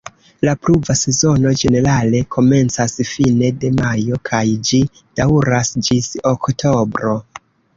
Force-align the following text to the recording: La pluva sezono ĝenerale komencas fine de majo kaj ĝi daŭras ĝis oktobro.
La 0.47 0.53
pluva 0.67 0.93
sezono 1.01 1.51
ĝenerale 1.63 2.21
komencas 2.37 2.97
fine 3.11 3.53
de 3.65 3.71
majo 3.81 4.19
kaj 4.31 4.43
ĝi 4.71 4.81
daŭras 5.21 5.75
ĝis 5.91 6.11
oktobro. 6.33 7.15